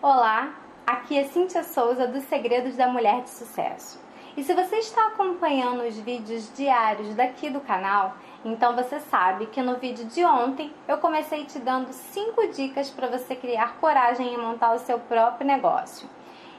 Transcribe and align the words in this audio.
Olá, 0.00 0.54
aqui 0.86 1.18
é 1.18 1.24
Cíntia 1.24 1.64
Souza 1.64 2.06
do 2.06 2.20
Segredos 2.20 2.76
da 2.76 2.86
Mulher 2.86 3.22
de 3.22 3.30
Sucesso. 3.30 4.00
E 4.36 4.44
se 4.44 4.54
você 4.54 4.76
está 4.76 5.08
acompanhando 5.08 5.82
os 5.82 5.98
vídeos 5.98 6.54
diários 6.54 7.16
daqui 7.16 7.50
do 7.50 7.58
canal, 7.58 8.14
então 8.44 8.76
você 8.76 9.00
sabe 9.00 9.46
que 9.46 9.60
no 9.60 9.74
vídeo 9.74 10.04
de 10.04 10.24
ontem 10.24 10.72
eu 10.86 10.98
comecei 10.98 11.44
te 11.46 11.58
dando 11.58 11.92
5 11.92 12.46
dicas 12.52 12.90
para 12.90 13.08
você 13.08 13.34
criar 13.34 13.78
coragem 13.80 14.32
em 14.32 14.38
montar 14.38 14.72
o 14.72 14.78
seu 14.78 15.00
próprio 15.00 15.44
negócio. 15.44 16.08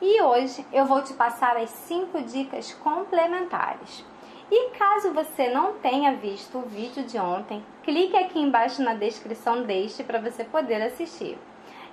E 0.00 0.22
hoje 0.22 0.64
eu 0.72 0.86
vou 0.86 1.02
te 1.02 1.12
passar 1.14 1.56
as 1.56 1.70
5 1.70 2.22
dicas 2.22 2.72
complementares. 2.74 4.04
E 4.48 4.70
caso 4.78 5.12
você 5.12 5.48
não 5.48 5.72
tenha 5.72 6.14
visto 6.14 6.58
o 6.58 6.68
vídeo 6.68 7.02
de 7.02 7.18
ontem, 7.18 7.66
clique 7.82 8.16
aqui 8.16 8.38
embaixo 8.38 8.80
na 8.80 8.94
descrição 8.94 9.64
deste 9.64 10.04
para 10.04 10.20
você 10.20 10.44
poder 10.44 10.80
assistir. 10.82 11.36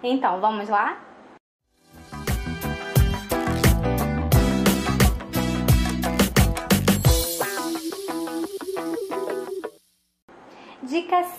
Então, 0.04 0.40
vamos 0.40 0.70
lá? 0.70 1.00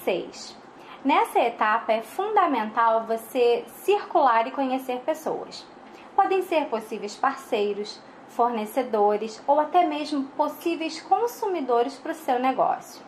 6. 0.04 0.56
Nessa 1.04 1.40
etapa 1.40 1.92
é 1.92 2.02
fundamental 2.02 3.04
você 3.06 3.64
circular 3.68 4.46
e 4.46 4.52
conhecer 4.52 5.00
pessoas. 5.00 5.66
Podem 6.14 6.42
ser 6.42 6.66
possíveis 6.66 7.16
parceiros, 7.16 8.00
fornecedores 8.28 9.42
ou 9.46 9.58
até 9.58 9.84
mesmo 9.84 10.24
possíveis 10.36 11.00
consumidores 11.00 11.96
para 11.96 12.12
o 12.12 12.14
seu 12.14 12.38
negócio. 12.38 13.02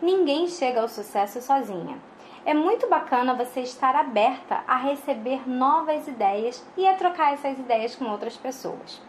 Ninguém 0.00 0.48
chega 0.48 0.80
ao 0.80 0.88
sucesso 0.88 1.40
sozinha. 1.40 1.98
É 2.46 2.52
muito 2.52 2.88
bacana 2.88 3.34
você 3.34 3.60
estar 3.60 3.96
aberta 3.96 4.62
a 4.66 4.76
receber 4.76 5.48
novas 5.48 6.06
ideias 6.06 6.64
e 6.76 6.86
a 6.86 6.94
trocar 6.94 7.32
essas 7.32 7.58
ideias 7.58 7.94
com 7.94 8.04
outras 8.06 8.36
pessoas. 8.36 9.00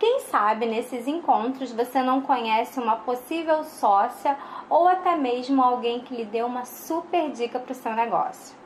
Quem 0.00 0.20
sabe 0.20 0.64
nesses 0.64 1.06
encontros 1.06 1.72
você 1.72 2.00
não 2.00 2.22
conhece 2.22 2.80
uma 2.80 2.96
possível 2.96 3.62
sócia 3.64 4.34
ou 4.70 4.88
até 4.88 5.14
mesmo 5.14 5.62
alguém 5.62 6.00
que 6.00 6.16
lhe 6.16 6.24
deu 6.24 6.46
uma 6.46 6.64
super 6.64 7.30
dica 7.30 7.58
para 7.58 7.72
o 7.72 7.74
seu 7.74 7.92
negócio. 7.92 8.56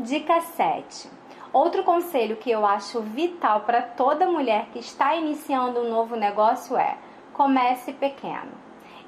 Dica 0.00 0.40
7. 0.40 1.08
Outro 1.52 1.84
conselho 1.84 2.36
que 2.36 2.50
eu 2.50 2.66
acho 2.66 3.00
vital 3.02 3.60
para 3.60 3.82
toda 3.82 4.26
mulher 4.26 4.66
que 4.72 4.80
está 4.80 5.14
iniciando 5.14 5.78
um 5.78 5.88
novo 5.88 6.16
negócio 6.16 6.76
é: 6.76 6.98
comece 7.32 7.92
pequeno. 7.92 8.50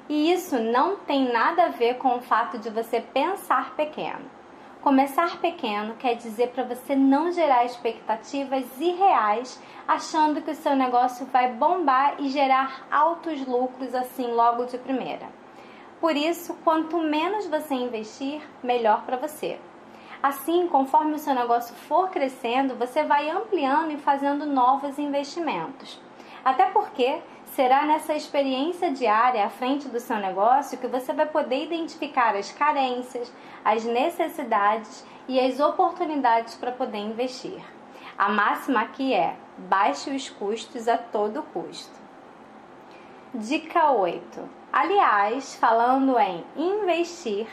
E 0.07 0.31
isso 0.31 0.57
não 0.57 0.95
tem 0.95 1.29
nada 1.33 1.65
a 1.65 1.69
ver 1.69 1.97
com 1.97 2.15
o 2.15 2.21
fato 2.21 2.57
de 2.57 2.69
você 2.69 3.01
pensar 3.01 3.75
pequeno. 3.75 4.23
Começar 4.83 5.39
pequeno 5.39 5.95
quer 5.95 6.15
dizer 6.15 6.49
para 6.49 6.65
você 6.65 6.93
não 6.93 7.31
gerar 7.31 7.63
expectativas 7.63 8.65
irreais, 8.81 9.57
achando 9.87 10.41
que 10.41 10.51
o 10.51 10.55
seu 10.55 10.75
negócio 10.75 11.25
vai 11.27 11.53
bombar 11.53 12.15
e 12.19 12.27
gerar 12.27 12.85
altos 12.91 13.47
lucros 13.47 13.95
assim 13.95 14.27
logo 14.27 14.65
de 14.65 14.77
primeira. 14.77 15.25
Por 16.01 16.17
isso, 16.17 16.53
quanto 16.65 16.97
menos 16.97 17.47
você 17.47 17.73
investir, 17.73 18.41
melhor 18.61 19.03
para 19.05 19.15
você. 19.15 19.57
Assim, 20.21 20.67
conforme 20.67 21.13
o 21.13 21.19
seu 21.19 21.33
negócio 21.33 21.73
for 21.73 22.09
crescendo, 22.09 22.75
você 22.75 23.03
vai 23.05 23.29
ampliando 23.29 23.91
e 23.91 23.97
fazendo 23.97 24.45
novos 24.45 24.99
investimentos. 24.99 25.97
Até 26.43 26.65
porque 26.65 27.21
será 27.55 27.85
nessa 27.85 28.15
experiência 28.15 28.91
diária 28.91 29.45
à 29.45 29.49
frente 29.49 29.87
do 29.87 29.99
seu 29.99 30.17
negócio 30.17 30.77
que 30.77 30.87
você 30.87 31.13
vai 31.13 31.27
poder 31.27 31.63
identificar 31.63 32.35
as 32.35 32.51
carências, 32.51 33.31
as 33.63 33.83
necessidades 33.83 35.05
e 35.27 35.39
as 35.39 35.59
oportunidades 35.59 36.55
para 36.55 36.71
poder 36.71 36.97
investir. 36.97 37.63
A 38.17 38.29
máxima 38.29 38.81
aqui 38.81 39.13
é: 39.13 39.35
baixe 39.57 40.09
os 40.09 40.29
custos 40.29 40.87
a 40.87 40.97
todo 40.97 41.43
custo. 41.53 42.01
Dica 43.35 43.91
8. 43.91 44.49
Aliás, 44.71 45.55
falando 45.55 46.17
em 46.19 46.43
investir, 46.55 47.47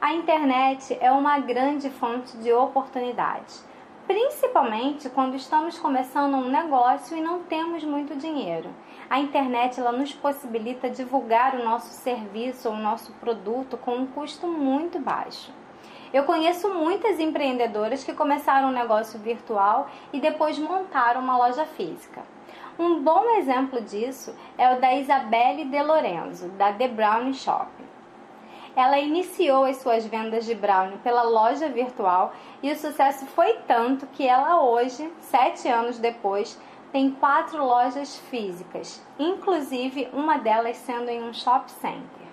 a 0.00 0.12
internet 0.12 0.96
é 1.00 1.10
uma 1.10 1.38
grande 1.38 1.88
fonte 1.88 2.36
de 2.36 2.52
oportunidades, 2.52 3.64
principalmente 4.06 5.10
quando 5.10 5.34
estamos 5.34 5.78
começando 5.78 6.34
um 6.34 6.48
negócio 6.48 7.16
e 7.16 7.20
não 7.20 7.42
temos 7.42 7.82
muito 7.82 8.14
dinheiro. 8.16 8.70
A 9.10 9.18
internet 9.18 9.80
ela 9.80 9.92
nos 9.92 10.12
possibilita 10.12 10.88
divulgar 10.88 11.54
o 11.54 11.64
nosso 11.64 11.88
serviço 11.88 12.68
ou 12.68 12.74
o 12.74 12.80
nosso 12.80 13.12
produto 13.14 13.76
com 13.76 13.96
um 13.96 14.06
custo 14.06 14.46
muito 14.46 14.98
baixo. 14.98 15.52
Eu 16.12 16.24
conheço 16.24 16.72
muitas 16.72 17.18
empreendedoras 17.18 18.04
que 18.04 18.14
começaram 18.14 18.68
um 18.68 18.72
negócio 18.72 19.18
virtual 19.18 19.90
e 20.12 20.20
depois 20.20 20.58
montaram 20.58 21.20
uma 21.20 21.36
loja 21.36 21.66
física. 21.66 22.22
Um 22.78 23.02
bom 23.02 23.36
exemplo 23.36 23.80
disso 23.80 24.34
é 24.56 24.72
o 24.72 24.80
da 24.80 24.94
Isabelle 24.94 25.64
De 25.64 25.82
Lorenzo, 25.82 26.48
da 26.50 26.72
The 26.72 26.88
Brown 26.88 27.32
Shop. 27.32 27.85
Ela 28.76 28.98
iniciou 28.98 29.64
as 29.64 29.78
suas 29.78 30.04
vendas 30.04 30.44
de 30.44 30.54
brownie 30.54 30.98
pela 30.98 31.22
loja 31.22 31.66
virtual 31.66 32.34
e 32.62 32.70
o 32.70 32.76
sucesso 32.76 33.24
foi 33.24 33.54
tanto 33.66 34.06
que 34.08 34.28
ela 34.28 34.60
hoje, 34.60 35.10
sete 35.18 35.66
anos 35.66 35.98
depois, 35.98 36.60
tem 36.92 37.10
quatro 37.10 37.64
lojas 37.64 38.18
físicas, 38.30 39.02
inclusive 39.18 40.08
uma 40.12 40.36
delas 40.36 40.76
sendo 40.76 41.08
em 41.08 41.22
um 41.22 41.32
shop 41.32 41.70
center. 41.70 42.26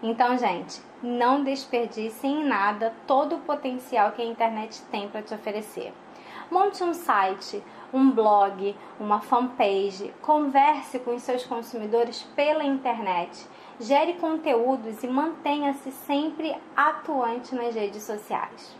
Então, 0.00 0.38
gente, 0.38 0.80
não 1.02 1.42
desperdice 1.42 2.26
em 2.26 2.44
nada 2.44 2.94
todo 3.06 3.36
o 3.36 3.40
potencial 3.40 4.12
que 4.12 4.22
a 4.22 4.24
internet 4.24 4.80
tem 4.92 5.08
para 5.08 5.22
te 5.22 5.34
oferecer. 5.34 5.92
Monte 6.50 6.82
um 6.82 6.94
site, 6.94 7.62
um 7.92 8.10
blog, 8.10 8.76
uma 8.98 9.20
fanpage, 9.20 10.14
converse 10.22 10.98
com 11.00 11.14
os 11.14 11.22
seus 11.22 11.44
consumidores 11.44 12.22
pela 12.34 12.64
internet, 12.64 13.46
gere 13.80 14.12
conteúdos 14.14 15.02
e 15.02 15.06
mantenha-se 15.08 15.90
sempre 15.90 16.54
atuante 16.76 17.54
nas 17.54 17.74
redes 17.74 18.02
sociais. 18.02 18.78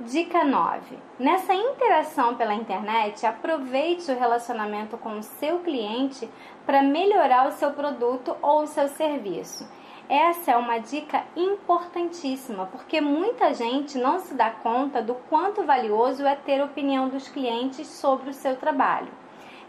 Dica 0.00 0.42
9. 0.42 0.98
Nessa 1.20 1.54
interação 1.54 2.34
pela 2.34 2.54
internet, 2.54 3.24
aproveite 3.26 4.10
o 4.10 4.18
relacionamento 4.18 4.96
com 4.96 5.18
o 5.18 5.22
seu 5.22 5.60
cliente 5.60 6.28
para 6.64 6.82
melhorar 6.82 7.46
o 7.46 7.52
seu 7.52 7.70
produto 7.72 8.34
ou 8.40 8.62
o 8.62 8.66
seu 8.66 8.88
serviço. 8.88 9.68
Essa 10.08 10.52
é 10.52 10.56
uma 10.56 10.78
dica 10.78 11.22
importantíssima, 11.36 12.66
porque 12.66 13.00
muita 13.00 13.54
gente 13.54 13.98
não 13.98 14.18
se 14.18 14.34
dá 14.34 14.50
conta 14.50 15.02
do 15.02 15.14
quanto 15.14 15.62
valioso 15.64 16.26
é 16.26 16.34
ter 16.34 16.62
opinião 16.62 17.08
dos 17.08 17.28
clientes 17.28 17.86
sobre 17.86 18.30
o 18.30 18.34
seu 18.34 18.56
trabalho. 18.56 19.23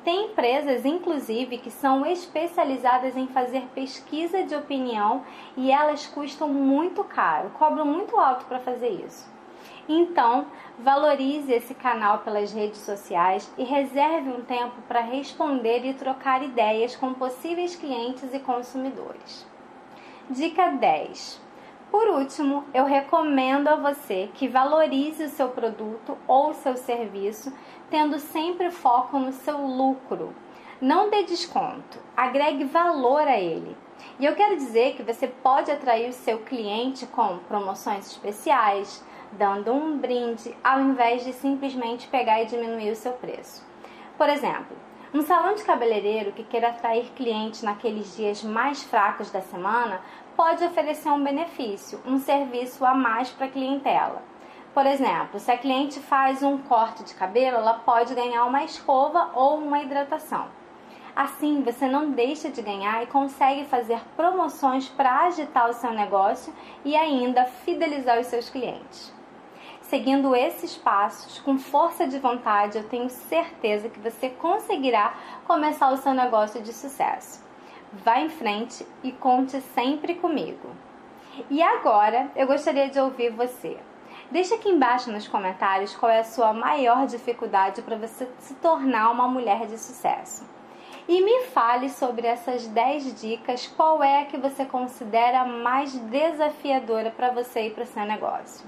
Tem 0.06 0.28
empresas, 0.28 0.86
inclusive, 0.86 1.58
que 1.58 1.72
são 1.72 2.06
especializadas 2.06 3.18
em 3.18 3.26
fazer 3.26 3.64
pesquisa 3.74 4.44
de 4.44 4.56
opinião 4.56 5.24
e 5.58 5.72
elas 5.72 6.06
custam 6.06 6.48
muito 6.48 7.04
caro, 7.04 7.50
cobram 7.58 7.88
muito 7.88 8.16
alto 8.16 8.46
para 8.46 8.60
fazer 8.60 8.90
isso. 8.90 9.28
Então, 9.90 10.46
valorize 10.78 11.52
esse 11.52 11.74
canal 11.74 12.20
pelas 12.20 12.54
redes 12.54 12.82
sociais 12.82 13.52
e 13.58 13.64
reserve 13.64 14.30
um 14.30 14.42
tempo 14.42 14.80
para 14.88 15.00
responder 15.00 15.84
e 15.84 15.96
trocar 15.96 16.44
ideias 16.44 16.96
com 16.96 17.16
possíveis 17.16 17.76
clientes 17.76 18.32
e 18.32 18.38
consumidores. 18.38 19.44
Dica 20.30 20.70
10. 20.70 21.46
Por 21.92 22.10
último, 22.10 22.66
eu 22.74 22.84
recomendo 22.84 23.70
a 23.70 23.76
você 23.76 24.30
que 24.34 24.48
valorize 24.48 25.24
o 25.24 25.30
seu 25.30 25.50
produto 25.50 26.18
ou 26.28 26.54
seu 26.54 26.76
serviço, 26.76 27.54
tendo 27.90 28.20
sempre 28.20 28.72
foco 28.72 29.20
no 29.20 29.32
seu 29.32 29.58
lucro. 29.58 30.34
Não 30.82 31.10
dê 31.10 31.24
desconto, 31.24 32.00
agregue 32.16 32.66
valor 32.66 33.28
a 33.28 33.40
ele. 33.40 33.76
E 34.20 34.26
eu 34.26 34.36
quero 34.36 34.56
dizer 34.56 34.96
que 34.96 35.04
você 35.04 35.28
pode 35.28 35.72
atrair 35.72 36.10
o 36.10 36.14
seu 36.14 36.40
cliente 36.40 37.06
com 37.08 37.38
promoções 37.40 38.08
especiais, 38.08 39.04
dando 39.32 39.72
um 39.72 39.98
brinde, 39.98 40.56
ao 40.64 40.80
invés 40.82 41.24
de 41.24 41.34
simplesmente 41.34 42.08
pegar 42.08 42.42
e 42.42 42.46
diminuir 42.46 42.92
o 42.92 42.96
seu 42.96 43.14
preço. 43.14 43.66
Por 44.18 44.30
exemplo, 44.30 44.76
um 45.14 45.22
salão 45.22 45.56
de 45.56 45.64
cabeleireiro 45.64 46.34
que 46.34 46.44
queira 46.44 46.70
atrair 46.70 47.12
clientes 47.16 47.64
naqueles 47.64 48.16
dias 48.16 48.44
mais 48.44 48.84
fracos 48.84 49.32
da 49.32 49.42
semana 49.42 50.02
pode 50.36 50.64
oferecer 50.64 51.10
um 51.10 51.24
benefício, 51.24 52.02
um 52.06 52.20
serviço 52.20 52.86
a 52.86 52.94
mais 52.94 53.30
para 53.30 53.46
a 53.46 53.50
clientela. 53.50 54.22
Por 54.76 54.86
exemplo, 54.86 55.40
se 55.40 55.50
a 55.50 55.58
cliente 55.58 56.02
faz 56.02 56.44
um 56.44 56.58
corte 56.58 57.02
de 57.06 57.16
cabelo, 57.16 57.56
ela 57.56 57.76
pode 57.76 58.14
ganhar 58.14 58.44
uma 58.44 58.62
escova 58.66 59.32
ou 59.34 59.58
uma 59.58 59.82
hidratação. 59.82 60.50
Assim, 61.16 61.64
você 61.64 61.88
não 61.88 62.12
deixa 62.12 62.50
de 62.50 62.62
ganhar 62.62 63.02
e 63.02 63.08
consegue 63.08 63.64
fazer 63.64 64.02
promoções 64.18 64.90
para 64.90 65.28
agitar 65.28 65.70
o 65.70 65.74
seu 65.74 65.92
negócio 65.92 66.54
e 66.84 66.94
ainda 66.94 67.46
fidelizar 67.46 68.20
os 68.20 68.28
seus 68.28 68.50
clientes. 68.50 69.14
Seguindo 69.80 70.36
esses 70.36 70.76
passos, 70.76 71.40
com 71.40 71.58
força 71.58 72.06
de 72.06 72.20
vontade, 72.20 72.78
eu 72.78 72.90
tenho 72.90 73.10
certeza 73.10 73.88
que 73.88 74.02
você 74.02 74.28
conseguirá 74.30 75.14
começar 75.48 75.90
o 75.94 75.98
seu 75.98 76.14
negócio 76.14 76.62
de 76.62 76.74
sucesso. 76.74 77.42
Vá 77.94 78.20
em 78.20 78.28
frente 78.28 78.86
e 79.02 79.14
conte 79.14 79.62
sempre 79.74 80.16
comigo. 80.16 80.68
E 81.50 81.64
agora 81.64 82.30
eu 82.36 82.46
gostaria 82.46 82.90
de 82.90 83.00
ouvir 83.00 83.30
você. 83.30 83.78
Deixa 84.32 84.56
aqui 84.56 84.70
embaixo 84.70 85.12
nos 85.12 85.28
comentários 85.28 85.96
qual 85.96 86.12
é 86.12 86.20
a 86.20 86.24
sua 86.24 86.52
maior 86.52 87.06
dificuldade 87.06 87.84
para 87.84 87.96
você 87.96 88.28
se 88.40 88.56
tornar 88.56 89.12
uma 89.12 89.28
mulher 89.28 89.68
de 89.68 89.78
sucesso. 89.78 90.44
E 91.08 91.22
me 91.22 91.44
fale 91.44 91.90
sobre 91.90 92.26
essas 92.26 92.66
10 92.68 93.22
dicas, 93.22 93.68
qual 93.68 94.04
é 94.04 94.22
a 94.22 94.26
que 94.26 94.38
você 94.38 94.66
considera 94.66 95.46
mais 95.46 95.96
desafiadora 95.96 97.12
para 97.12 97.30
você 97.30 97.68
e 97.68 97.70
para 97.70 97.84
o 97.84 97.88
seu 97.88 98.04
negócio. 98.04 98.66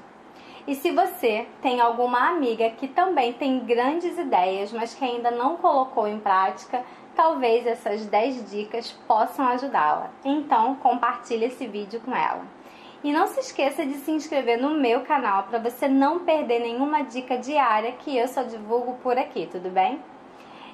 E 0.68 0.76
se 0.76 0.92
você 0.92 1.48
tem 1.62 1.82
alguma 1.82 2.30
amiga 2.30 2.70
que 2.70 2.88
também 2.88 3.34
tem 3.34 3.60
grandes 3.60 4.16
ideias, 4.18 4.72
mas 4.72 4.94
que 4.94 5.04
ainda 5.04 5.32
não 5.32 5.58
colocou 5.58 6.08
em 6.08 6.20
prática, 6.20 6.84
talvez 7.16 7.66
essas 7.66 8.06
10 8.06 8.52
dicas 8.52 8.92
possam 9.08 9.48
ajudá-la. 9.48 10.12
Então, 10.24 10.76
compartilhe 10.76 11.46
esse 11.46 11.66
vídeo 11.66 12.00
com 12.02 12.16
ela. 12.16 12.57
E 13.04 13.12
não 13.14 13.28
se 13.28 13.40
esqueça 13.40 13.86
de 13.86 13.94
se 13.96 14.12
inscrever 14.12 14.60
no 14.60 14.72
meu 14.72 15.02
canal 15.02 15.44
para 15.44 15.60
você 15.60 15.88
não 15.88 16.20
perder 16.20 16.60
nenhuma 16.60 17.04
dica 17.04 17.38
diária 17.38 17.92
que 17.92 18.18
eu 18.18 18.28
só 18.28 18.42
divulgo 18.44 18.96
por 19.04 19.18
aqui, 19.18 19.48
tudo 19.52 19.70
bem? 19.70 20.02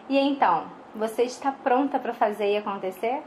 E 0.08 0.18
então, 0.18 0.66
você 0.96 1.24
está 1.24 1.52
pronta 1.52 2.00
para 2.00 2.14
fazer 2.14 2.54
e 2.54 2.58
acontecer? 2.58 3.22